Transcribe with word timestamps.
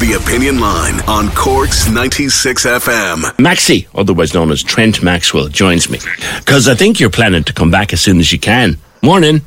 The 0.00 0.12
Opinion 0.22 0.60
Line 0.60 1.00
on 1.08 1.28
Cork's 1.34 1.88
96 1.90 2.64
FM. 2.66 3.22
Maxi, 3.36 3.86
otherwise 3.94 4.32
known 4.32 4.50
as 4.52 4.62
Trent 4.62 5.02
Maxwell, 5.02 5.48
joins 5.48 5.90
me 5.90 5.98
because 6.38 6.68
I 6.68 6.74
think 6.76 7.00
you're 7.00 7.10
planning 7.10 7.42
to 7.44 7.52
come 7.52 7.70
back 7.72 7.92
as 7.92 8.00
soon 8.00 8.18
as 8.20 8.32
you 8.32 8.38
can. 8.38 8.78
Morning. 9.02 9.40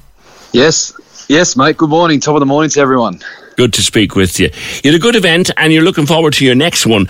Yes, 0.52 0.94
yes, 1.30 1.56
mate. 1.56 1.78
Good 1.78 1.90
morning. 1.90 2.20
Top 2.20 2.36
of 2.36 2.42
the 2.42 2.46
morning 2.46 2.70
to 2.72 2.80
everyone. 2.82 3.22
Good 3.56 3.72
to 3.74 3.82
speak 3.82 4.16
with 4.16 4.40
you. 4.40 4.50
You 4.84 4.92
had 4.92 5.00
a 5.00 5.02
good 5.02 5.16
event 5.16 5.52
and 5.56 5.72
you're 5.72 5.84
looking 5.84 6.06
forward 6.06 6.34
to 6.34 6.46
your 6.46 6.56
next 6.56 6.86
one. 6.86 7.08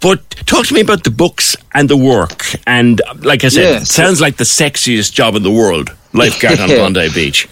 But 0.00 0.28
talk 0.46 0.66
to 0.66 0.74
me 0.74 0.80
about 0.80 1.02
the 1.02 1.10
books 1.10 1.56
and 1.72 1.88
the 1.90 1.96
work. 1.96 2.44
And 2.66 3.02
like 3.22 3.42
I 3.44 3.48
said, 3.48 3.62
Yeah, 3.64 3.78
so- 3.80 4.02
sounds 4.04 4.20
like 4.20 4.36
the 4.36 4.44
sexiest 4.44 5.12
job 5.12 5.34
in 5.34 5.42
the 5.42 5.50
world 5.50 5.90
lifeguard 6.12 6.60
on 6.60 6.68
Yeah. 6.70 6.76
Bondi 6.78 7.08
Beach. 7.12 7.48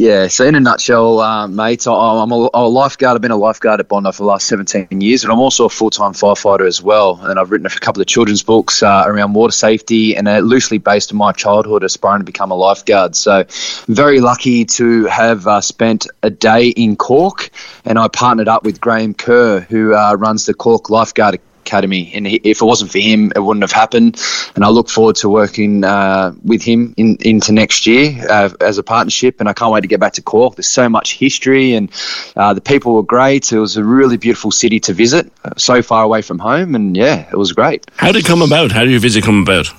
Yeah, 0.00 0.28
so 0.28 0.44
in 0.44 0.54
a 0.54 0.60
nutshell, 0.60 1.18
uh, 1.18 1.48
mate, 1.48 1.84
I'm 1.88 2.30
a, 2.30 2.46
I'm 2.54 2.62
a 2.62 2.68
lifeguard. 2.68 3.16
I've 3.16 3.20
been 3.20 3.32
a 3.32 3.36
lifeguard 3.36 3.80
at 3.80 3.88
Bondi 3.88 4.12
for 4.12 4.18
the 4.18 4.26
last 4.26 4.46
17 4.46 5.00
years, 5.00 5.24
and 5.24 5.32
I'm 5.32 5.40
also 5.40 5.64
a 5.64 5.68
full 5.68 5.90
time 5.90 6.12
firefighter 6.12 6.68
as 6.68 6.80
well. 6.80 7.18
And 7.20 7.36
I've 7.36 7.50
written 7.50 7.66
a 7.66 7.70
couple 7.70 8.00
of 8.00 8.06
children's 8.06 8.44
books 8.44 8.80
uh, 8.80 9.02
around 9.06 9.32
water 9.32 9.50
safety 9.50 10.16
and 10.16 10.28
uh, 10.28 10.38
loosely 10.38 10.78
based 10.78 11.10
on 11.10 11.18
my 11.18 11.32
childhood 11.32 11.82
aspiring 11.82 12.20
to 12.20 12.24
become 12.24 12.52
a 12.52 12.54
lifeguard. 12.54 13.16
So, 13.16 13.44
very 13.88 14.20
lucky 14.20 14.64
to 14.66 15.06
have 15.06 15.48
uh, 15.48 15.60
spent 15.60 16.06
a 16.22 16.30
day 16.30 16.68
in 16.68 16.94
Cork, 16.94 17.50
and 17.84 17.98
I 17.98 18.06
partnered 18.06 18.46
up 18.46 18.62
with 18.62 18.80
Graham 18.80 19.14
Kerr, 19.14 19.58
who 19.58 19.96
uh, 19.96 20.14
runs 20.14 20.46
the 20.46 20.54
Cork 20.54 20.90
Lifeguard 20.90 21.40
Academy. 21.68 22.10
And 22.14 22.26
he, 22.26 22.36
if 22.42 22.62
it 22.62 22.64
wasn't 22.64 22.90
for 22.90 22.98
him, 22.98 23.32
it 23.36 23.40
wouldn't 23.40 23.62
have 23.62 23.72
happened. 23.72 24.20
And 24.54 24.64
I 24.64 24.68
look 24.68 24.88
forward 24.88 25.16
to 25.16 25.28
working 25.28 25.84
uh, 25.84 26.32
with 26.42 26.62
him 26.62 26.94
in, 26.96 27.16
into 27.20 27.52
next 27.52 27.86
year 27.86 28.24
uh, 28.28 28.50
as 28.60 28.78
a 28.78 28.82
partnership. 28.82 29.40
And 29.40 29.48
I 29.48 29.52
can't 29.52 29.72
wait 29.72 29.82
to 29.82 29.88
get 29.88 30.00
back 30.00 30.14
to 30.14 30.22
Cork. 30.22 30.56
There's 30.56 30.68
so 30.68 30.88
much 30.88 31.18
history, 31.18 31.74
and 31.74 31.90
uh, 32.36 32.54
the 32.54 32.60
people 32.60 32.94
were 32.94 33.02
great. 33.02 33.52
It 33.52 33.60
was 33.60 33.76
a 33.76 33.84
really 33.84 34.16
beautiful 34.16 34.50
city 34.50 34.80
to 34.80 34.92
visit, 34.92 35.30
uh, 35.44 35.50
so 35.56 35.82
far 35.82 36.02
away 36.04 36.22
from 36.22 36.38
home. 36.38 36.74
And 36.74 36.96
yeah, 36.96 37.28
it 37.30 37.36
was 37.36 37.52
great. 37.52 37.86
How 37.96 38.12
did 38.12 38.24
it 38.24 38.26
come 38.26 38.42
about? 38.42 38.72
How 38.72 38.82
did 38.82 38.90
your 38.90 39.00
visit 39.00 39.24
come 39.24 39.42
about? 39.42 39.72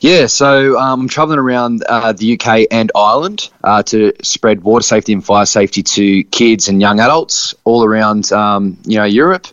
Yeah, 0.00 0.26
so 0.26 0.78
um, 0.78 1.02
I'm 1.02 1.08
travelling 1.08 1.38
around 1.38 1.84
uh, 1.88 2.12
the 2.12 2.38
UK 2.38 2.66
and 2.70 2.90
Ireland 2.94 3.50
uh, 3.64 3.82
to 3.84 4.12
spread 4.22 4.62
water 4.62 4.82
safety 4.82 5.12
and 5.12 5.24
fire 5.24 5.46
safety 5.46 5.82
to 5.82 6.24
kids 6.24 6.68
and 6.68 6.80
young 6.80 7.00
adults 7.00 7.54
all 7.64 7.84
around, 7.84 8.30
um, 8.32 8.78
you 8.84 8.96
know, 8.98 9.04
Europe. 9.04 9.46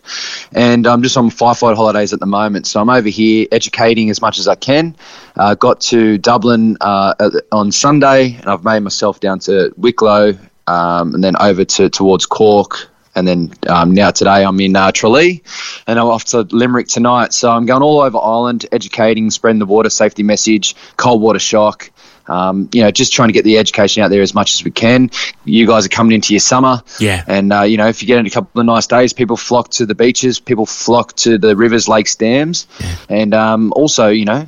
And 0.52 0.86
I'm 0.86 1.02
just 1.02 1.16
on 1.16 1.30
firefight 1.30 1.76
holidays 1.76 2.12
at 2.12 2.20
the 2.20 2.26
moment, 2.26 2.66
so 2.66 2.80
I'm 2.80 2.90
over 2.90 3.08
here 3.08 3.46
educating 3.52 4.10
as 4.10 4.20
much 4.20 4.38
as 4.38 4.48
I 4.48 4.54
can. 4.54 4.96
Uh, 5.36 5.54
got 5.54 5.80
to 5.82 6.18
Dublin 6.18 6.76
uh, 6.80 7.14
on 7.52 7.72
Sunday, 7.72 8.34
and 8.34 8.46
I've 8.46 8.64
made 8.64 8.80
myself 8.80 9.20
down 9.20 9.38
to 9.40 9.72
Wicklow, 9.76 10.34
um, 10.66 11.14
and 11.14 11.22
then 11.22 11.36
over 11.36 11.64
to 11.64 11.88
towards 11.90 12.26
Cork, 12.26 12.88
and 13.16 13.26
then 13.26 13.52
um, 13.68 13.92
now 13.94 14.10
today 14.12 14.44
I'm 14.44 14.60
in 14.60 14.76
uh, 14.76 14.92
Tralee 14.92 15.42
and 15.88 15.98
I'm 15.98 16.06
off 16.06 16.24
to 16.26 16.42
Limerick 16.42 16.86
tonight. 16.88 17.32
So 17.32 17.50
I'm 17.50 17.66
going 17.66 17.82
all 17.82 18.00
over 18.00 18.18
Ireland, 18.18 18.66
educating, 18.70 19.30
spreading 19.30 19.58
the 19.58 19.66
water 19.66 19.90
safety 19.90 20.22
message, 20.22 20.76
cold 20.96 21.20
water 21.22 21.38
shock. 21.40 21.90
Um, 22.28 22.68
you 22.72 22.82
know, 22.82 22.90
just 22.90 23.12
trying 23.12 23.28
to 23.28 23.32
get 23.32 23.44
the 23.44 23.56
education 23.56 24.02
out 24.02 24.08
there 24.10 24.20
as 24.20 24.34
much 24.34 24.52
as 24.54 24.64
we 24.64 24.72
can. 24.72 25.10
You 25.44 25.64
guys 25.64 25.86
are 25.86 25.88
coming 25.88 26.12
into 26.12 26.32
your 26.34 26.40
summer, 26.40 26.82
Yeah. 26.98 27.22
and 27.28 27.52
uh, 27.52 27.62
you 27.62 27.76
know, 27.76 27.86
if 27.86 28.02
you 28.02 28.08
get 28.08 28.18
in 28.18 28.26
a 28.26 28.30
couple 28.30 28.60
of 28.60 28.66
nice 28.66 28.88
days, 28.88 29.12
people 29.12 29.36
flock 29.36 29.70
to 29.70 29.86
the 29.86 29.94
beaches, 29.94 30.40
people 30.40 30.66
flock 30.66 31.14
to 31.16 31.38
the 31.38 31.54
rivers, 31.54 31.88
lakes, 31.88 32.16
dams, 32.16 32.66
and 33.08 33.32
um, 33.32 33.72
also, 33.76 34.08
you 34.08 34.24
know, 34.24 34.44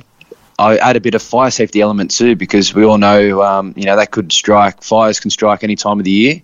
I 0.59 0.75
add 0.77 0.97
a 0.97 0.99
bit 0.99 1.15
of 1.15 1.21
fire 1.21 1.49
safety 1.51 1.79
element 1.79 2.11
too 2.11 2.35
because 2.35 2.73
we 2.73 2.83
all 2.83 2.97
know, 2.97 3.41
um, 3.41 3.73
you 3.77 3.85
know, 3.85 3.95
that 3.95 4.11
could 4.11 4.33
strike. 4.33 4.83
Fires 4.83 5.17
can 5.19 5.31
strike 5.31 5.63
any 5.63 5.77
time 5.77 5.99
of 5.99 6.03
the 6.03 6.11
year. 6.11 6.41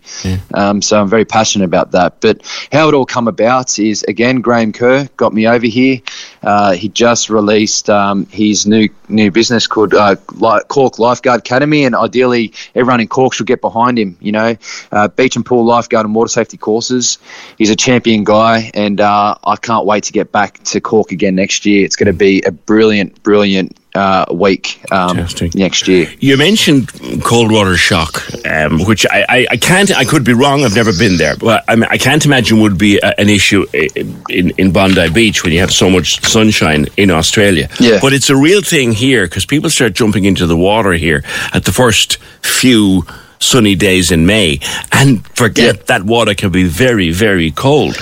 Um, 0.53 0.81
so 0.81 1.01
I'm 1.01 1.09
very 1.09 1.25
passionate 1.25 1.65
about 1.65 1.91
that. 1.91 2.21
But 2.21 2.41
how 2.71 2.87
it 2.87 2.93
all 2.93 3.05
come 3.05 3.27
about 3.27 3.77
is 3.77 4.03
again, 4.03 4.39
Graham 4.39 4.71
Kerr 4.71 5.09
got 5.17 5.33
me 5.33 5.47
over 5.47 5.67
here. 5.67 5.99
Uh, 6.41 6.73
he 6.73 6.87
just 6.87 7.29
released 7.29 7.89
um, 7.89 8.25
his 8.27 8.65
new 8.65 8.87
new 9.09 9.31
business 9.31 9.67
called 9.67 9.93
uh, 9.93 10.15
Cork 10.15 10.97
Lifeguard 10.97 11.39
Academy, 11.39 11.83
and 11.83 11.93
ideally 11.93 12.53
everyone 12.73 13.01
in 13.01 13.07
Cork 13.09 13.33
should 13.33 13.47
get 13.47 13.59
behind 13.59 13.99
him. 13.99 14.17
You 14.21 14.31
know, 14.31 14.55
uh, 14.93 15.09
beach 15.09 15.35
and 15.35 15.45
pool 15.45 15.65
lifeguard 15.65 16.05
and 16.05 16.15
water 16.15 16.29
safety 16.29 16.57
courses. 16.57 17.17
He's 17.57 17.69
a 17.69 17.75
champion 17.75 18.23
guy, 18.23 18.71
and 18.73 19.01
uh, 19.01 19.35
I 19.43 19.57
can't 19.57 19.85
wait 19.85 20.05
to 20.05 20.13
get 20.13 20.31
back 20.31 20.63
to 20.65 20.79
Cork 20.79 21.11
again 21.11 21.35
next 21.35 21.65
year. 21.65 21.83
It's 21.83 21.97
going 21.97 22.07
to 22.07 22.13
be 22.13 22.41
a 22.43 22.51
brilliant, 22.51 23.21
brilliant 23.21 23.75
uh, 23.95 24.25
week 24.31 24.79
um, 24.91 25.25
next 25.56 25.88
year. 25.88 26.11
You 26.19 26.38
mentioned 26.38 26.91
cold 27.23 27.51
water 27.51 27.78
shock, 27.78 28.23
um, 28.45 28.79
which 28.85 29.06
I, 29.09 29.25
I, 29.28 29.47
I 29.51 29.57
can't. 29.57 29.95
I 29.95 30.06
could 30.06 30.23
be 30.23 30.33
wrong. 30.33 30.63
I've 30.63 30.75
never 30.75 30.91
been 30.94 31.17
there, 31.17 31.35
but 31.38 31.63
I, 31.67 31.75
mean, 31.75 31.88
I 31.89 31.97
can't 31.97 32.25
imagine 32.25 32.59
would 32.59 32.78
be 32.78 33.00
a, 33.00 33.13
an 33.17 33.29
issue 33.29 33.66
in, 33.73 34.51
in 34.57 34.72
Bondi 34.72 35.09
Beach 35.09 35.44
when 35.44 35.53
you 35.53 35.59
have 35.59 35.72
so 35.72 35.89
much 35.89 36.22
sunshine 36.25 36.88
in 36.97 37.09
Australia. 37.11 37.69
Yeah. 37.79 38.00
But 38.01 38.13
it's 38.13 38.29
a 38.29 38.35
real 38.35 38.61
thing 38.61 38.91
here 38.91 39.25
because 39.25 39.45
people 39.45 39.69
start 39.69 39.94
jumping 39.94 40.25
into 40.25 40.45
the 40.47 40.57
water 40.57 40.94
here 40.94 41.23
at 41.53 41.66
the 41.66 41.72
first 41.72 42.17
few 42.41 43.03
sunny 43.39 43.75
days 43.75 44.12
in 44.12 44.25
May, 44.25 44.59
and 44.91 45.25
forget 45.35 45.75
Yeah. 45.75 45.81
that 45.88 46.03
water 46.03 46.33
can 46.33 46.51
be 46.51 46.63
very, 46.63 47.12
very 47.12 47.51
cold. 47.51 47.95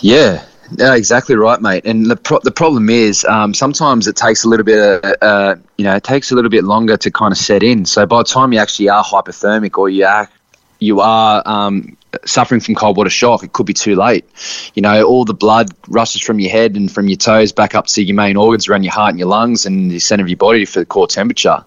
Yeah. 0.00 0.42
Yeah, 0.72 0.94
exactly 0.94 1.36
right, 1.36 1.60
mate. 1.60 1.84
And 1.86 2.10
the 2.10 2.16
pro- 2.16 2.40
the 2.40 2.50
problem 2.50 2.88
is 2.88 3.24
um, 3.24 3.54
sometimes 3.54 4.06
it 4.06 4.16
takes 4.16 4.44
a 4.44 4.48
little 4.48 4.64
bit, 4.64 4.78
of, 4.78 5.14
uh, 5.20 5.56
you 5.76 5.84
know, 5.84 5.94
it 5.94 6.04
takes 6.04 6.32
a 6.32 6.34
little 6.34 6.50
bit 6.50 6.64
longer 6.64 6.96
to 6.96 7.10
kind 7.10 7.32
of 7.32 7.38
set 7.38 7.62
in. 7.62 7.84
So 7.84 8.06
by 8.06 8.18
the 8.18 8.24
time 8.24 8.52
you 8.52 8.58
actually 8.58 8.88
are 8.88 9.04
hypothermic 9.04 9.78
or 9.78 9.88
you 9.88 10.06
are 10.06 10.28
you 10.80 11.00
are 11.00 11.42
um, 11.46 11.96
suffering 12.24 12.60
from 12.60 12.74
cold 12.74 12.96
water 12.96 13.10
shock, 13.10 13.42
it 13.42 13.52
could 13.52 13.66
be 13.66 13.72
too 13.72 13.94
late. 13.94 14.24
You 14.74 14.82
know, 14.82 15.04
all 15.04 15.24
the 15.24 15.34
blood 15.34 15.70
rushes 15.88 16.22
from 16.22 16.40
your 16.40 16.50
head 16.50 16.76
and 16.76 16.90
from 16.90 17.08
your 17.08 17.16
toes 17.16 17.52
back 17.52 17.74
up 17.74 17.86
to 17.88 18.02
your 18.02 18.16
main 18.16 18.36
organs 18.36 18.68
around 18.68 18.82
your 18.82 18.92
heart 18.92 19.10
and 19.10 19.18
your 19.18 19.28
lungs 19.28 19.66
and 19.66 19.90
the 19.90 19.98
center 19.98 20.22
of 20.22 20.28
your 20.28 20.36
body 20.36 20.64
for 20.64 20.80
the 20.80 20.86
core 20.86 21.06
temperature. 21.06 21.64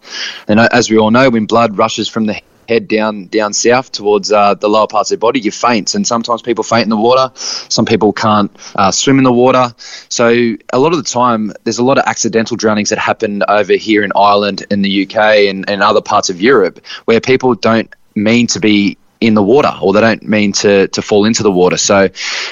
And 0.47 0.59
uh, 0.59 0.69
as 0.71 0.89
we 0.89 0.97
all 0.97 1.11
know, 1.11 1.29
when 1.29 1.45
blood 1.45 1.77
rushes 1.77 2.07
from 2.07 2.25
the 2.25 2.39
head 2.67 2.87
down 2.87 3.27
down 3.27 3.53
south 3.53 3.91
towards 3.91 4.31
uh, 4.31 4.53
the 4.55 4.67
lower 4.67 4.87
parts 4.87 5.11
of 5.11 5.19
the 5.19 5.21
body, 5.21 5.39
you 5.39 5.51
faint. 5.51 5.95
And 5.95 6.05
sometimes 6.05 6.41
people 6.41 6.63
faint 6.63 6.83
in 6.83 6.89
the 6.89 6.97
water. 6.97 7.31
Some 7.35 7.85
people 7.85 8.13
can't 8.13 8.51
uh, 8.75 8.91
swim 8.91 9.17
in 9.17 9.23
the 9.23 9.33
water. 9.33 9.73
So 10.09 10.55
a 10.73 10.79
lot 10.79 10.93
of 10.93 10.97
the 10.97 11.09
time, 11.09 11.53
there's 11.63 11.79
a 11.79 11.83
lot 11.83 11.97
of 11.97 12.05
accidental 12.05 12.57
drownings 12.57 12.89
that 12.89 12.99
happen 12.99 13.43
over 13.47 13.73
here 13.73 14.03
in 14.03 14.11
Ireland, 14.15 14.65
in 14.69 14.81
the 14.81 15.03
UK, 15.05 15.15
and, 15.49 15.69
and 15.69 15.81
other 15.81 16.01
parts 16.01 16.29
of 16.29 16.41
Europe, 16.41 16.79
where 17.05 17.21
people 17.21 17.55
don't 17.55 17.93
mean 18.15 18.47
to 18.47 18.59
be 18.59 18.97
in 19.19 19.33
the 19.33 19.43
water 19.43 19.71
or 19.81 19.93
they 19.93 20.01
don't 20.01 20.23
mean 20.23 20.51
to, 20.51 20.87
to 20.89 21.01
fall 21.01 21.25
into 21.25 21.43
the 21.43 21.51
water. 21.51 21.77
So 21.77 22.09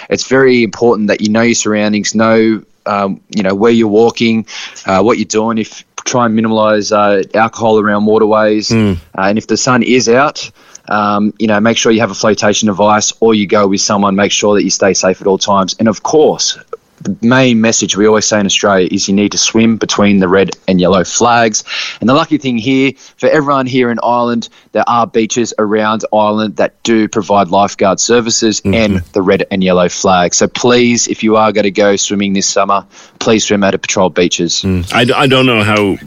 it's 0.09 0.27
very 0.27 0.63
important 0.63 1.09
that 1.09 1.21
you 1.21 1.29
know 1.29 1.41
your 1.41 1.55
surroundings, 1.55 2.15
know 2.15 2.63
um, 2.85 3.21
you 3.35 3.43
know 3.43 3.55
where 3.55 3.71
you're 3.71 3.87
walking, 3.87 4.45
uh, 4.85 5.01
what 5.01 5.17
you're 5.17 5.25
doing. 5.25 5.57
If 5.57 5.83
try 6.05 6.25
and 6.25 6.35
minimise 6.35 6.91
uh, 6.91 7.23
alcohol 7.33 7.79
around 7.79 8.05
waterways, 8.05 8.71
uh, 8.71 8.95
and 9.15 9.37
if 9.37 9.47
the 9.47 9.57
sun 9.57 9.83
is 9.83 10.07
out, 10.07 10.49
um, 10.87 11.33
you 11.39 11.47
know 11.47 11.59
make 11.59 11.77
sure 11.77 11.91
you 11.91 11.99
have 11.99 12.11
a 12.11 12.15
flotation 12.15 12.67
device 12.67 13.11
or 13.19 13.33
you 13.33 13.47
go 13.47 13.67
with 13.67 13.81
someone. 13.81 14.15
Make 14.15 14.31
sure 14.31 14.55
that 14.55 14.63
you 14.63 14.69
stay 14.69 14.93
safe 14.93 15.19
at 15.19 15.27
all 15.27 15.37
times, 15.37 15.75
and 15.79 15.87
of 15.87 16.03
course. 16.03 16.57
The 17.05 17.15
main 17.25 17.61
message 17.61 17.95
we 17.95 18.07
always 18.07 18.25
say 18.25 18.39
in 18.39 18.45
Australia 18.45 18.89
is 18.91 19.07
you 19.07 19.13
need 19.13 19.31
to 19.31 19.37
swim 19.37 19.77
between 19.77 20.19
the 20.19 20.27
red 20.27 20.49
and 20.67 20.81
yellow 20.81 21.03
flags. 21.03 21.63
And 22.01 22.09
the 22.09 22.13
lucky 22.13 22.37
thing 22.37 22.57
here 22.57 22.93
for 23.17 23.29
everyone 23.29 23.67
here 23.67 23.91
in 23.91 23.99
Ireland, 24.03 24.49
there 24.71 24.83
are 24.87 25.05
beaches 25.05 25.53
around 25.59 26.03
Ireland 26.11 26.57
that 26.57 26.81
do 26.83 27.07
provide 27.07 27.49
lifeguard 27.49 27.99
services 27.99 28.59
mm-hmm. 28.61 28.73
and 28.73 28.97
the 29.13 29.21
red 29.21 29.45
and 29.51 29.63
yellow 29.63 29.87
flag. 29.87 30.33
So 30.33 30.47
please, 30.47 31.07
if 31.07 31.21
you 31.21 31.37
are 31.37 31.51
going 31.51 31.63
to 31.63 31.71
go 31.71 31.95
swimming 31.95 32.33
this 32.33 32.49
summer, 32.49 32.85
please 33.19 33.45
swim 33.45 33.63
at 33.63 33.75
a 33.75 33.77
patrol 33.77 34.09
beaches. 34.09 34.63
Mm. 34.63 34.91
I, 34.91 35.21
I 35.21 35.27
don't 35.27 35.45
know 35.45 35.63
how 35.63 35.97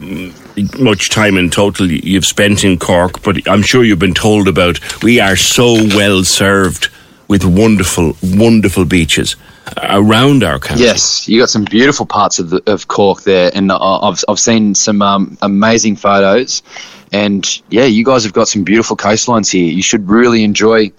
much 0.83 1.09
time 1.09 1.37
in 1.37 1.49
total 1.49 1.89
you've 1.89 2.25
spent 2.25 2.65
in 2.65 2.77
Cork, 2.77 3.21
but 3.23 3.47
I'm 3.47 3.61
sure 3.61 3.85
you've 3.85 3.99
been 3.99 4.13
told 4.13 4.49
about 4.49 5.01
we 5.01 5.21
are 5.21 5.37
so 5.37 5.73
well 5.95 6.25
served 6.25 6.89
with 7.29 7.45
wonderful, 7.45 8.17
wonderful 8.21 8.83
beaches 8.83 9.37
around 9.83 10.43
our 10.43 10.59
country. 10.59 10.85
Yes, 10.85 11.29
you 11.29 11.39
got 11.39 11.49
some 11.49 11.63
beautiful 11.63 12.05
parts 12.05 12.39
of, 12.39 12.49
the, 12.49 12.61
of 12.65 12.87
Cork 12.87 13.21
there, 13.21 13.51
and 13.53 13.71
I've, 13.71 14.23
I've 14.27 14.39
seen 14.39 14.75
some 14.75 15.01
um, 15.01 15.37
amazing 15.41 15.95
photos. 15.95 16.63
And 17.11 17.47
yeah, 17.69 17.85
you 17.85 18.03
guys 18.03 18.23
have 18.23 18.33
got 18.33 18.47
some 18.47 18.63
beautiful 18.63 18.97
coastlines 18.97 19.51
here. 19.51 19.71
You 19.71 19.83
should 19.83 20.09
really 20.09 20.43
enjoy 20.43 20.91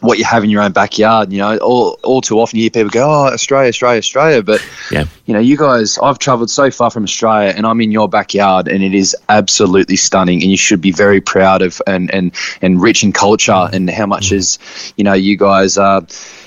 what 0.00 0.18
you 0.18 0.24
have 0.24 0.44
in 0.44 0.50
your 0.50 0.62
own 0.62 0.72
backyard. 0.72 1.32
You 1.32 1.38
know, 1.38 1.58
all, 1.58 1.98
all 2.02 2.20
too 2.20 2.38
often 2.40 2.58
you 2.58 2.64
hear 2.64 2.70
people 2.70 2.90
go, 2.90 3.08
"Oh, 3.08 3.32
Australia, 3.32 3.68
Australia, 3.68 3.98
Australia," 3.98 4.42
but 4.42 4.64
yeah. 4.90 5.04
you 5.26 5.34
know, 5.34 5.40
you 5.40 5.56
guys, 5.56 5.98
I've 5.98 6.18
travelled 6.18 6.50
so 6.50 6.70
far 6.70 6.90
from 6.90 7.04
Australia, 7.04 7.52
and 7.56 7.66
I'm 7.66 7.80
in 7.80 7.90
your 7.90 8.08
backyard, 8.08 8.68
and 8.68 8.82
it 8.82 8.94
is 8.94 9.16
absolutely 9.28 9.96
stunning, 9.96 10.42
and 10.42 10.50
you 10.50 10.56
should 10.56 10.80
be 10.80 10.92
very 10.92 11.20
proud 11.20 11.62
of 11.62 11.80
and 11.86 12.10
and 12.12 12.34
and 12.62 12.80
rich 12.80 13.02
in 13.02 13.12
culture, 13.12 13.68
and 13.72 13.90
how 13.90 14.06
much 14.06 14.30
mm. 14.30 14.36
is, 14.36 14.58
you 14.96 15.04
know, 15.04 15.14
you 15.14 15.36
guys 15.36 15.78
are. 15.78 16.02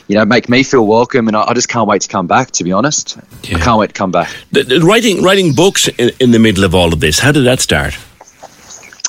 You 0.08 0.18
know, 0.18 0.26
make 0.26 0.50
me 0.50 0.62
feel 0.64 0.86
welcome, 0.86 1.30
and 1.30 1.38
I, 1.38 1.46
I 1.48 1.54
just 1.54 1.70
can't 1.70 1.88
wait 1.88 2.02
to 2.02 2.10
come 2.10 2.28
back. 2.28 2.52
To 2.52 2.66
be 2.66 2.74
honest, 2.74 3.18
yeah. 3.44 3.56
I 3.56 3.62
can't 3.62 3.80
wait 3.80 3.88
to 3.88 3.94
come 3.94 4.12
back. 4.12 4.30
The, 4.52 4.64
the 4.64 4.82
writing, 4.82 5.24
writing 5.24 5.54
books 5.54 5.88
in, 5.88 6.12
in 6.20 6.32
the 6.32 6.40
middle 6.40 6.66
of 6.66 6.76
all 6.76 6.92
of 6.92 7.00
this. 7.00 7.20
How 7.20 7.32
did 7.32 7.46
that 7.46 7.62
start? 7.62 7.98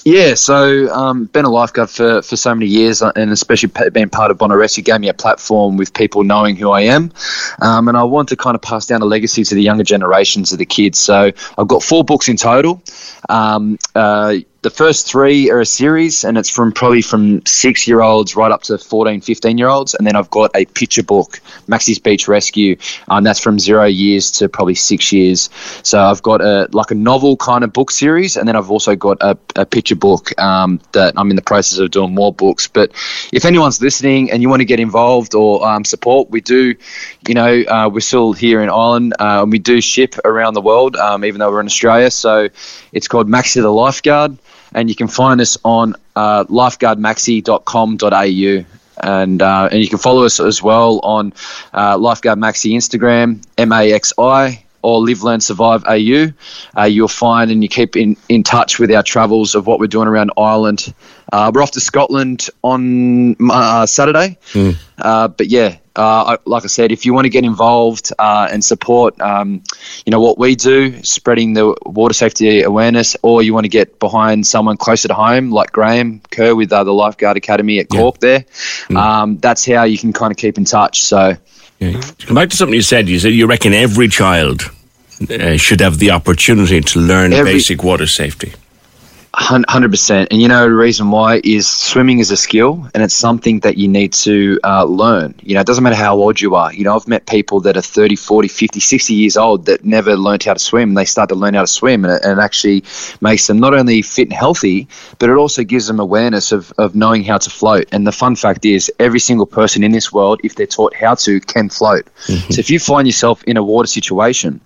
Yeah, 0.04 0.34
so 0.34 0.92
um, 0.92 1.26
been 1.26 1.44
a 1.44 1.50
lifeguard 1.50 1.88
for, 1.88 2.22
for 2.22 2.36
so 2.36 2.52
many 2.54 2.66
years, 2.66 3.02
uh, 3.02 3.12
and 3.14 3.30
especially 3.30 3.70
being 3.90 4.08
part 4.08 4.32
of 4.32 4.38
Bondi 4.38 4.56
Rescue 4.56 4.82
gave 4.82 5.00
me 5.00 5.08
a 5.08 5.14
platform 5.14 5.76
with 5.76 5.94
people 5.94 6.24
knowing 6.24 6.56
who 6.56 6.70
I 6.70 6.82
am, 6.82 7.12
um, 7.60 7.86
and 7.86 7.96
I 7.96 8.02
want 8.02 8.28
to 8.30 8.36
kind 8.36 8.56
of 8.56 8.62
pass 8.62 8.86
down 8.86 9.00
a 9.02 9.04
legacy 9.04 9.44
to 9.44 9.54
the 9.54 9.62
younger 9.62 9.84
generations 9.84 10.52
of 10.52 10.58
the 10.58 10.66
kids. 10.66 10.98
So 10.98 11.30
I've 11.56 11.68
got 11.68 11.84
four 11.84 12.02
books 12.04 12.28
in 12.28 12.36
total. 12.36 12.82
Um, 13.28 13.78
uh, 13.94 14.36
the 14.62 14.70
first 14.70 15.10
three 15.10 15.50
are 15.50 15.60
a 15.60 15.66
series 15.66 16.22
and 16.22 16.38
it's 16.38 16.48
from 16.48 16.70
probably 16.70 17.02
from 17.02 17.44
six 17.44 17.88
year 17.88 18.00
olds 18.00 18.36
right 18.36 18.52
up 18.52 18.62
to 18.62 18.78
14 18.78 19.20
15 19.20 19.58
year 19.58 19.66
olds 19.66 19.94
and 19.94 20.06
then 20.06 20.14
i've 20.14 20.30
got 20.30 20.52
a 20.54 20.64
picture 20.66 21.02
book 21.02 21.40
maxie's 21.66 21.98
beach 21.98 22.28
rescue 22.28 22.76
and 23.08 23.18
um, 23.18 23.24
that's 23.24 23.40
from 23.40 23.58
zero 23.58 23.84
years 23.84 24.30
to 24.30 24.48
probably 24.48 24.74
six 24.74 25.12
years. 25.12 25.50
So 25.82 26.00
i've 26.00 26.22
got 26.22 26.40
a 26.40 26.68
like 26.72 26.92
a 26.92 26.94
novel 26.94 27.36
kind 27.36 27.64
of 27.64 27.72
book 27.72 27.90
series 27.90 28.36
and 28.36 28.46
then 28.46 28.54
i've 28.54 28.70
also 28.70 28.94
got 28.94 29.18
a, 29.20 29.36
a 29.56 29.66
picture 29.66 29.96
book 29.96 30.38
um, 30.40 30.80
that 30.92 31.14
i'm 31.16 31.30
in 31.30 31.36
the 31.36 31.42
process 31.42 31.78
of 31.78 31.90
doing 31.90 32.14
more 32.14 32.32
books. 32.32 32.68
But 32.68 32.92
if 33.32 33.44
anyone's 33.44 33.80
listening 33.80 34.30
and 34.30 34.42
you 34.42 34.48
want 34.48 34.60
to 34.60 34.64
get 34.64 34.78
involved 34.78 35.34
or 35.34 35.66
um, 35.66 35.84
support 35.84 36.30
we 36.30 36.40
do 36.40 36.76
you 37.26 37.34
know 37.34 37.62
uh, 37.62 37.90
we're 37.92 38.00
still 38.00 38.32
here 38.32 38.62
in 38.62 38.68
ireland 38.68 39.14
uh, 39.18 39.42
and 39.42 39.50
we 39.50 39.58
do 39.58 39.80
ship 39.80 40.14
around 40.24 40.54
the 40.54 40.60
world 40.60 40.94
um, 40.96 41.24
even 41.24 41.40
though 41.40 41.50
we're 41.50 41.60
in 41.60 41.66
australia. 41.66 42.12
So 42.12 42.48
it's 42.92 43.08
called 43.08 43.28
maxie 43.28 43.60
the 43.60 43.70
lifeguard 43.70 44.38
and 44.74 44.88
you 44.88 44.94
can 44.94 45.08
find 45.08 45.40
us 45.40 45.58
on 45.64 45.94
uh, 46.16 46.44
lifeguardmaxi.com.au. 46.44 48.64
And, 49.04 49.42
uh, 49.42 49.68
and 49.72 49.80
you 49.80 49.88
can 49.88 49.98
follow 49.98 50.24
us 50.24 50.38
as 50.38 50.62
well 50.62 51.00
on 51.02 51.32
uh, 51.72 51.98
Lifeguard 51.98 52.38
Maxi 52.38 52.74
Instagram, 52.74 53.44
M 53.58 53.72
A 53.72 53.92
X 53.92 54.12
I, 54.18 54.64
or 54.82 55.00
Live 55.00 55.22
Learn 55.22 55.40
Survive 55.40 55.82
AU. 55.86 56.28
Uh, 56.76 56.84
you'll 56.84 57.08
find 57.08 57.50
and 57.50 57.62
you 57.62 57.68
keep 57.68 57.96
in, 57.96 58.16
in 58.28 58.44
touch 58.44 58.78
with 58.78 58.92
our 58.92 59.02
travels 59.02 59.54
of 59.54 59.66
what 59.66 59.80
we're 59.80 59.86
doing 59.86 60.08
around 60.08 60.30
Ireland. 60.36 60.92
Uh, 61.32 61.50
we're 61.52 61.62
off 61.62 61.70
to 61.72 61.80
Scotland 61.80 62.48
on 62.62 63.34
uh, 63.50 63.86
Saturday. 63.86 64.38
Mm. 64.52 65.36
but 65.36 65.48
yeah, 65.48 65.78
uh, 65.96 66.36
like 66.44 66.64
I 66.64 66.68
said, 66.68 66.92
if 66.92 67.04
you 67.04 67.12
want 67.12 67.26
to 67.26 67.30
get 67.30 67.44
involved 67.44 68.12
uh, 68.18 68.48
and 68.50 68.64
support, 68.64 69.20
um, 69.20 69.62
you 70.06 70.10
know 70.10 70.20
what 70.20 70.38
we 70.38 70.54
do, 70.54 71.02
spreading 71.02 71.54
the 71.54 71.76
water 71.84 72.14
safety 72.14 72.62
awareness, 72.62 73.16
or 73.22 73.42
you 73.42 73.52
want 73.52 73.64
to 73.64 73.68
get 73.68 73.98
behind 73.98 74.46
someone 74.46 74.76
closer 74.76 75.08
to 75.08 75.14
home, 75.14 75.50
like 75.50 75.72
Graham 75.72 76.20
Kerr 76.30 76.54
with 76.54 76.72
uh, 76.72 76.84
the 76.84 76.92
Lifeguard 76.92 77.36
Academy 77.36 77.78
at 77.78 77.88
Cork, 77.88 78.16
yeah. 78.16 78.28
there. 78.28 78.40
Mm. 78.88 78.96
Um, 78.96 79.38
that's 79.38 79.66
how 79.66 79.84
you 79.84 79.98
can 79.98 80.12
kind 80.12 80.30
of 80.30 80.36
keep 80.36 80.56
in 80.56 80.64
touch. 80.64 81.02
So, 81.02 81.36
yeah. 81.78 82.00
come 82.20 82.36
back 82.36 82.50
to 82.50 82.56
something 82.56 82.74
you 82.74 82.82
said, 82.82 83.08
you 83.08 83.18
said 83.18 83.34
you 83.34 83.46
reckon 83.46 83.74
every 83.74 84.08
child 84.08 84.62
uh, 85.30 85.56
should 85.56 85.80
have 85.80 85.98
the 85.98 86.10
opportunity 86.10 86.80
to 86.80 87.00
learn 87.00 87.32
every, 87.32 87.52
basic 87.52 87.82
water 87.82 88.06
safety. 88.06 88.52
Hundred 89.42 89.90
percent, 89.90 90.28
and 90.30 90.40
you 90.40 90.46
know 90.46 90.62
the 90.62 90.72
reason 90.74 91.10
why 91.10 91.40
is 91.42 91.68
swimming 91.68 92.20
is 92.20 92.30
a 92.30 92.36
skill, 92.36 92.88
and 92.94 93.02
it's 93.02 93.14
something 93.14 93.58
that 93.60 93.76
you 93.76 93.88
need 93.88 94.12
to 94.12 94.60
uh, 94.62 94.84
learn. 94.84 95.34
You 95.42 95.54
know, 95.54 95.60
it 95.60 95.66
doesn't 95.66 95.82
matter 95.82 95.96
how 95.96 96.14
old 96.14 96.40
you 96.40 96.54
are. 96.54 96.72
You 96.72 96.84
know, 96.84 96.94
I've 96.94 97.08
met 97.08 97.26
people 97.26 97.58
that 97.62 97.76
are 97.76 97.82
30, 97.82 98.14
40, 98.14 98.46
50, 98.46 98.78
60 98.78 99.14
years 99.14 99.36
old 99.36 99.66
that 99.66 99.84
never 99.84 100.16
learned 100.16 100.44
how 100.44 100.52
to 100.52 100.60
swim. 100.60 100.94
They 100.94 101.04
start 101.04 101.28
to 101.30 101.34
learn 101.34 101.54
how 101.54 101.62
to 101.62 101.66
swim, 101.66 102.04
and 102.04 102.14
it, 102.14 102.22
and 102.22 102.38
it 102.38 102.42
actually 102.42 102.84
makes 103.20 103.48
them 103.48 103.58
not 103.58 103.74
only 103.74 104.00
fit 104.00 104.28
and 104.28 104.32
healthy, 104.32 104.86
but 105.18 105.28
it 105.28 105.36
also 105.36 105.64
gives 105.64 105.88
them 105.88 105.98
awareness 105.98 106.52
of, 106.52 106.72
of 106.78 106.94
knowing 106.94 107.24
how 107.24 107.38
to 107.38 107.50
float. 107.50 107.88
And 107.90 108.06
the 108.06 108.12
fun 108.12 108.36
fact 108.36 108.64
is, 108.64 108.92
every 109.00 109.20
single 109.20 109.46
person 109.46 109.82
in 109.82 109.90
this 109.90 110.12
world, 110.12 110.40
if 110.44 110.54
they're 110.54 110.66
taught 110.66 110.94
how 110.94 111.16
to, 111.16 111.40
can 111.40 111.68
float. 111.68 112.06
Mm-hmm. 112.26 112.52
So 112.52 112.60
if 112.60 112.70
you 112.70 112.78
find 112.78 113.08
yourself 113.08 113.42
in 113.42 113.56
a 113.56 113.62
water 113.62 113.88
situation, 113.88 114.60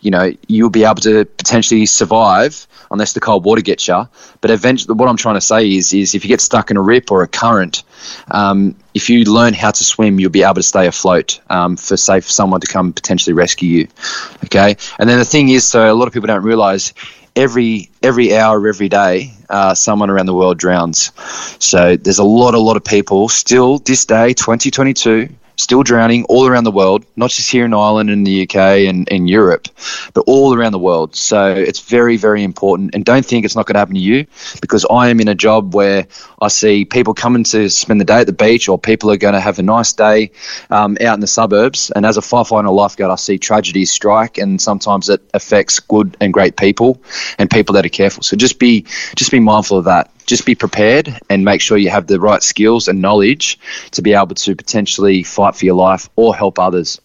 you 0.00 0.10
know, 0.10 0.32
you'll 0.46 0.70
be 0.70 0.84
able 0.84 1.02
to 1.02 1.24
potentially 1.24 1.86
survive 1.86 2.66
unless 2.90 3.12
the 3.12 3.20
cold 3.20 3.44
water 3.44 3.62
gets 3.62 3.88
you. 3.88 4.08
But 4.40 4.50
eventually, 4.50 4.94
what 4.94 5.08
I'm 5.08 5.16
trying 5.16 5.34
to 5.34 5.40
say 5.40 5.70
is, 5.70 5.92
is 5.92 6.14
if 6.14 6.24
you 6.24 6.28
get 6.28 6.40
stuck 6.40 6.70
in 6.70 6.76
a 6.76 6.82
rip 6.82 7.10
or 7.10 7.22
a 7.22 7.28
current, 7.28 7.82
um, 8.30 8.76
if 8.94 9.10
you 9.10 9.24
learn 9.24 9.54
how 9.54 9.70
to 9.70 9.84
swim, 9.84 10.18
you'll 10.18 10.30
be 10.30 10.42
able 10.42 10.54
to 10.54 10.62
stay 10.62 10.86
afloat 10.86 11.40
um, 11.50 11.76
for 11.76 11.96
say 11.96 12.20
for 12.20 12.28
someone 12.28 12.60
to 12.60 12.66
come 12.66 12.92
potentially 12.92 13.34
rescue 13.34 13.68
you. 13.68 13.88
Okay, 14.44 14.76
and 14.98 15.08
then 15.08 15.18
the 15.18 15.24
thing 15.24 15.48
is, 15.48 15.66
so 15.66 15.90
a 15.90 15.94
lot 15.94 16.08
of 16.08 16.14
people 16.14 16.26
don't 16.26 16.44
realise 16.44 16.92
every 17.36 17.90
every 18.02 18.36
hour 18.36 18.66
every 18.66 18.88
day, 18.88 19.32
uh, 19.48 19.74
someone 19.74 20.10
around 20.10 20.26
the 20.26 20.34
world 20.34 20.58
drowns. 20.58 21.12
So 21.58 21.96
there's 21.96 22.18
a 22.18 22.24
lot, 22.24 22.54
a 22.54 22.58
lot 22.58 22.76
of 22.76 22.84
people 22.84 23.28
still 23.28 23.78
this 23.78 24.04
day, 24.04 24.34
2022 24.34 25.28
still 25.58 25.82
drowning 25.82 26.24
all 26.24 26.46
around 26.46 26.64
the 26.64 26.70
world, 26.70 27.04
not 27.16 27.30
just 27.30 27.50
here 27.50 27.64
in 27.64 27.74
Ireland 27.74 28.10
and 28.10 28.26
the 28.26 28.44
UK 28.44 28.56
and 28.88 29.08
in 29.08 29.26
Europe, 29.26 29.68
but 30.14 30.22
all 30.26 30.54
around 30.54 30.72
the 30.72 30.78
world. 30.78 31.16
So 31.16 31.52
it's 31.52 31.80
very, 31.80 32.16
very 32.16 32.44
important. 32.44 32.94
And 32.94 33.04
don't 33.04 33.26
think 33.26 33.44
it's 33.44 33.56
not 33.56 33.66
going 33.66 33.74
to 33.74 33.80
happen 33.80 33.94
to 33.94 34.00
you 34.00 34.26
because 34.62 34.86
I 34.88 35.08
am 35.08 35.20
in 35.20 35.26
a 35.28 35.34
job 35.34 35.74
where 35.74 36.06
I 36.40 36.48
see 36.48 36.84
people 36.84 37.12
coming 37.12 37.42
to 37.44 37.68
spend 37.68 38.00
the 38.00 38.04
day 38.04 38.20
at 38.20 38.26
the 38.26 38.32
beach 38.32 38.68
or 38.68 38.78
people 38.78 39.10
are 39.10 39.16
going 39.16 39.34
to 39.34 39.40
have 39.40 39.58
a 39.58 39.62
nice 39.62 39.92
day 39.92 40.30
um, 40.70 40.96
out 41.00 41.14
in 41.14 41.20
the 41.20 41.26
suburbs. 41.26 41.90
And 41.90 42.06
as 42.06 42.16
a 42.16 42.20
firefighter 42.20 42.72
lifeguard, 42.72 43.10
I 43.10 43.16
see 43.16 43.36
tragedies 43.36 43.90
strike 43.90 44.38
and 44.38 44.60
sometimes 44.60 45.08
it 45.08 45.20
affects 45.34 45.80
good 45.80 46.16
and 46.20 46.32
great 46.32 46.56
people 46.56 47.02
and 47.36 47.50
people 47.50 47.74
that 47.74 47.84
are 47.84 47.90
careful. 47.90 48.22
So 48.22 48.36
just 48.36 48.60
be, 48.60 48.82
just 49.16 49.32
be 49.32 49.40
mindful 49.40 49.78
of 49.78 49.84
that 49.86 50.12
just 50.28 50.46
be 50.46 50.54
prepared 50.54 51.18
and 51.28 51.44
make 51.44 51.60
sure 51.60 51.76
you 51.76 51.90
have 51.90 52.06
the 52.06 52.20
right 52.20 52.42
skills 52.42 52.86
and 52.86 53.00
knowledge 53.00 53.58
to 53.92 54.02
be 54.02 54.12
able 54.12 54.34
to 54.34 54.54
potentially 54.54 55.22
fight 55.22 55.56
for 55.56 55.64
your 55.64 55.74
life 55.74 56.08
or 56.14 56.36
help 56.36 56.58
others. 56.58 57.00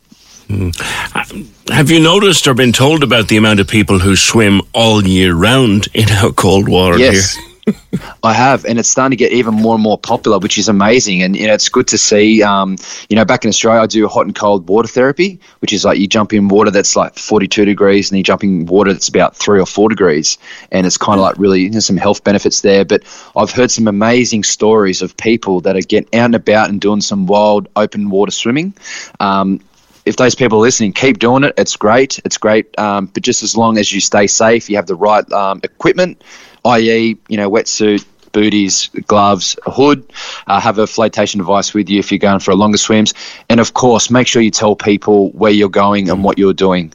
Mm. 0.49 1.69
Have 1.69 1.89
you 1.89 2.01
noticed 2.01 2.47
or 2.47 2.53
been 2.53 2.73
told 2.73 3.01
about 3.01 3.29
the 3.29 3.37
amount 3.37 3.61
of 3.61 3.67
people 3.67 3.99
who 3.99 4.15
swim 4.15 4.61
all 4.73 5.03
year 5.03 5.33
round 5.33 5.87
in 5.93 6.11
our 6.11 6.31
cold 6.33 6.67
water 6.67 6.97
yes. 6.97 7.35
here? 7.35 7.52
I 8.23 8.33
have, 8.33 8.65
and 8.65 8.79
it's 8.79 8.89
starting 8.89 9.17
to 9.17 9.21
get 9.21 9.31
even 9.31 9.53
more 9.53 9.75
and 9.75 9.83
more 9.83 9.97
popular, 9.97 10.39
which 10.39 10.57
is 10.57 10.67
amazing. 10.69 11.21
And 11.21 11.35
you 11.35 11.47
know, 11.47 11.53
it's 11.53 11.69
good 11.69 11.87
to 11.89 11.97
see. 11.97 12.43
Um, 12.43 12.77
you 13.09 13.15
know, 13.15 13.25
back 13.25 13.45
in 13.45 13.49
Australia, 13.49 13.81
I 13.81 13.85
do 13.85 14.07
hot 14.07 14.25
and 14.25 14.35
cold 14.35 14.67
water 14.67 14.87
therapy, 14.87 15.39
which 15.59 15.73
is 15.73 15.85
like 15.85 15.99
you 15.99 16.07
jump 16.07 16.33
in 16.33 16.47
water 16.47 16.71
that's 16.71 16.95
like 16.95 17.15
42 17.15 17.65
degrees, 17.65 18.11
and 18.11 18.17
you 18.17 18.23
jump 18.23 18.43
in 18.43 18.65
water 18.65 18.91
that's 18.91 19.07
about 19.07 19.35
three 19.35 19.59
or 19.59 19.65
four 19.65 19.89
degrees, 19.89 20.37
and 20.71 20.85
it's 20.85 20.97
kind 20.97 21.19
of 21.19 21.23
like 21.23 21.37
really 21.37 21.69
there's 21.69 21.85
some 21.85 21.97
health 21.97 22.23
benefits 22.23 22.61
there. 22.61 22.85
But 22.85 23.03
I've 23.35 23.51
heard 23.51 23.71
some 23.71 23.87
amazing 23.87 24.43
stories 24.43 25.01
of 25.01 25.15
people 25.15 25.61
that 25.61 25.75
are 25.75 25.81
getting 25.81 26.19
out 26.19 26.25
and 26.25 26.35
about 26.35 26.69
and 26.69 26.81
doing 26.81 27.01
some 27.01 27.27
wild 27.27 27.69
open 27.75 28.09
water 28.09 28.31
swimming. 28.31 28.73
Um, 29.19 29.61
if 30.05 30.15
those 30.17 30.35
people 30.35 30.59
are 30.59 30.61
listening, 30.61 30.93
keep 30.93 31.19
doing 31.19 31.43
it. 31.43 31.53
It's 31.57 31.75
great. 31.75 32.19
It's 32.25 32.37
great. 32.37 32.77
Um, 32.79 33.07
but 33.07 33.23
just 33.23 33.43
as 33.43 33.55
long 33.55 33.77
as 33.77 33.91
you 33.91 34.01
stay 34.01 34.27
safe, 34.27 34.69
you 34.69 34.75
have 34.75 34.87
the 34.87 34.95
right 34.95 35.29
um, 35.31 35.61
equipment, 35.63 36.23
i.e., 36.65 37.17
you 37.27 37.37
know, 37.37 37.49
wetsuit, 37.49 38.05
booties, 38.33 38.89
gloves, 39.07 39.57
a 39.65 39.71
hood. 39.71 40.11
Uh, 40.47 40.59
have 40.59 40.79
a 40.79 40.87
flotation 40.87 41.37
device 41.37 41.73
with 41.73 41.89
you 41.89 41.99
if 41.99 42.11
you're 42.11 42.19
going 42.19 42.39
for 42.39 42.51
a 42.51 42.55
longer 42.55 42.77
swims, 42.77 43.13
and 43.49 43.59
of 43.61 43.73
course, 43.73 44.09
make 44.09 44.27
sure 44.27 44.41
you 44.41 44.51
tell 44.51 44.75
people 44.75 45.29
where 45.31 45.51
you're 45.51 45.69
going 45.69 46.09
and 46.09 46.23
what 46.23 46.37
you're 46.37 46.53
doing. 46.53 46.91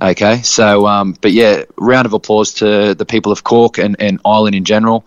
Okay, 0.00 0.42
so 0.42 0.86
um, 0.86 1.16
but 1.20 1.32
yeah, 1.32 1.64
round 1.76 2.06
of 2.06 2.12
applause 2.12 2.54
to 2.54 2.94
the 2.94 3.04
people 3.04 3.32
of 3.32 3.42
Cork 3.44 3.78
and, 3.78 3.96
and 4.00 4.20
Ireland 4.24 4.54
in 4.54 4.64
general. 4.64 5.04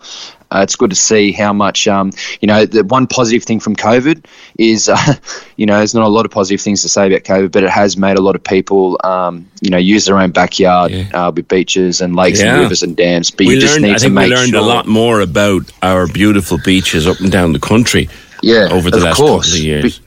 Uh, 0.54 0.60
it's 0.62 0.76
good 0.76 0.90
to 0.90 0.96
see 0.96 1.32
how 1.32 1.52
much, 1.52 1.88
um, 1.88 2.12
you 2.40 2.46
know, 2.46 2.66
the 2.66 2.84
one 2.84 3.06
positive 3.06 3.42
thing 3.44 3.58
from 3.58 3.74
COVID 3.74 4.24
is, 4.58 4.88
uh, 4.96 5.14
you 5.56 5.64
know, 5.66 5.78
there's 5.78 5.94
not 5.94 6.04
a 6.04 6.08
lot 6.08 6.24
of 6.26 6.30
positive 6.30 6.60
things 6.60 6.82
to 6.82 6.88
say 6.88 7.06
about 7.06 7.22
COVID, 7.24 7.50
but 7.52 7.64
it 7.64 7.70
has 7.70 7.96
made 7.96 8.18
a 8.18 8.20
lot 8.20 8.36
of 8.36 8.44
people, 8.44 9.00
um, 9.02 9.48
you 9.62 9.70
know, 9.70 9.78
use 9.78 10.04
their 10.04 10.18
own 10.18 10.30
backyard 10.30 10.90
Yeah. 10.90 11.04
uh, 11.14 11.30
with 11.34 11.48
beaches 11.48 12.00
and 12.02 12.14
lakes 12.14 12.40
Yeah. 12.40 12.52
and 12.52 12.60
rivers 12.62 12.82
and 12.82 12.96
dams. 12.96 13.30
But 13.30 13.46
we 13.46 13.54
you 13.54 13.60
just 13.60 13.74
learned, 13.74 13.84
need 13.84 13.90
I 13.92 13.94
to 13.94 14.00
think 14.00 14.18
we 14.18 14.26
learned 14.26 14.50
sure. 14.50 14.60
a 14.60 14.62
lot 14.62 14.86
more 14.86 15.20
about 15.20 15.62
our 15.82 16.06
beautiful 16.06 16.58
beaches 16.58 17.06
up 17.06 17.18
and 17.20 17.32
down 17.32 17.52
the 17.52 17.58
country 17.58 18.08
Yeah, 18.42 18.68
over 18.70 18.90
the 18.90 18.98
of 18.98 19.02
last 19.04 19.16
course. 19.16 19.46
couple 19.46 19.58
of 19.60 19.64
years. 19.64 20.00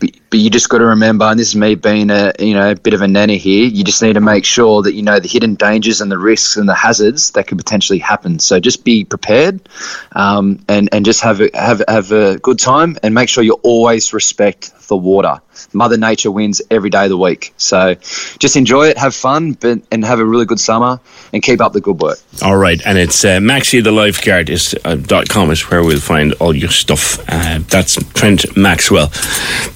But, 0.00 0.10
but 0.30 0.38
you 0.38 0.50
just 0.50 0.68
got 0.68 0.78
to 0.78 0.86
remember, 0.86 1.24
and 1.24 1.38
this 1.38 1.48
is 1.48 1.56
me 1.56 1.74
being 1.74 2.10
a 2.10 2.32
you 2.38 2.54
know 2.54 2.72
a 2.72 2.76
bit 2.76 2.94
of 2.94 3.02
a 3.02 3.08
nanny 3.08 3.38
here. 3.38 3.66
You 3.66 3.84
just 3.84 4.02
need 4.02 4.14
to 4.14 4.20
make 4.20 4.44
sure 4.44 4.82
that 4.82 4.94
you 4.94 5.02
know 5.02 5.18
the 5.18 5.28
hidden 5.28 5.54
dangers 5.54 6.00
and 6.00 6.10
the 6.10 6.18
risks 6.18 6.56
and 6.56 6.68
the 6.68 6.74
hazards 6.74 7.30
that 7.32 7.46
could 7.46 7.58
potentially 7.58 7.98
happen. 7.98 8.38
So 8.38 8.60
just 8.60 8.84
be 8.84 9.04
prepared, 9.04 9.68
um, 10.12 10.60
and 10.68 10.88
and 10.92 11.04
just 11.04 11.22
have 11.22 11.40
a, 11.40 11.50
have 11.54 11.82
have 11.88 12.12
a 12.12 12.38
good 12.38 12.58
time, 12.58 12.98
and 13.02 13.14
make 13.14 13.28
sure 13.28 13.42
you 13.42 13.54
always 13.62 14.12
respect 14.12 14.72
the 14.88 14.96
water. 14.96 15.40
Mother 15.72 15.96
Nature 15.96 16.30
wins 16.30 16.60
every 16.70 16.90
day 16.90 17.04
of 17.04 17.10
the 17.10 17.18
week. 17.18 17.52
So 17.56 17.94
just 18.38 18.56
enjoy 18.56 18.88
it, 18.88 18.98
have 18.98 19.14
fun, 19.14 19.52
but 19.52 19.80
and 19.90 20.04
have 20.04 20.20
a 20.20 20.24
really 20.24 20.44
good 20.46 20.60
summer, 20.60 21.00
and 21.32 21.42
keep 21.42 21.60
up 21.60 21.72
the 21.72 21.80
good 21.80 22.00
work. 22.00 22.18
All 22.42 22.56
right, 22.56 22.80
and 22.84 22.98
it's 22.98 23.24
uh, 23.24 23.38
Maxi 23.38 23.82
the 23.82 23.92
Lifeguard 23.92 24.50
is 24.50 24.74
uh, 24.84 24.96
dot 24.96 25.28
com 25.28 25.50
is 25.50 25.70
where 25.70 25.82
we'll 25.82 26.00
find 26.00 26.32
all 26.34 26.54
your 26.54 26.70
stuff. 26.70 27.18
Uh, 27.28 27.60
that's 27.68 27.96
Trent 28.14 28.56
Maxwell, 28.56 29.10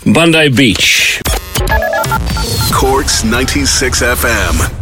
Bondi 0.06 0.48
Beach. 0.48 1.20
Cork's 2.72 3.22
96 3.24 4.02
FM. 4.02 4.81